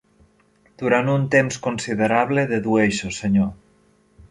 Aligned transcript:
Durant 0.81 1.11
un 1.15 1.27
temps 1.35 1.59
considerable, 1.67 2.47
dedueixo, 2.55 3.13
senyor. 3.21 3.55